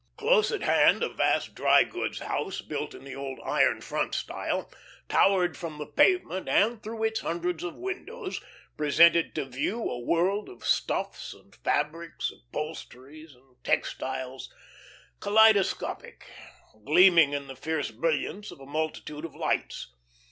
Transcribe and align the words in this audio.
Close 0.17 0.51
at 0.51 0.63
hand 0.63 1.03
a 1.03 1.09
vast 1.09 1.53
dry 1.53 1.83
goods 1.83 2.17
house, 2.17 2.59
built 2.61 2.95
in 2.95 3.03
the 3.03 3.15
old 3.15 3.39
"iron 3.45 3.81
front" 3.81 4.15
style, 4.15 4.67
towered 5.07 5.55
from 5.55 5.77
the 5.77 5.85
pavement, 5.85 6.49
and 6.49 6.81
through 6.81 7.03
its 7.03 7.19
hundreds 7.19 7.63
of 7.63 7.75
windows 7.75 8.41
presented 8.75 9.35
to 9.35 9.45
view 9.45 9.77
a 9.79 9.99
world 9.99 10.49
of 10.49 10.65
stuffs 10.65 11.35
and 11.35 11.53
fabrics, 11.53 12.31
upholsteries 12.31 13.35
and 13.35 13.63
textiles, 13.63 14.51
kaleidoscopic, 15.19 16.25
gleaming 16.83 17.33
in 17.33 17.45
the 17.45 17.55
fierce 17.55 17.91
brilliance 17.91 18.49
of 18.49 18.59
a 18.59 18.65
multitude 18.65 19.23
of 19.23 19.35
lights. 19.35 19.93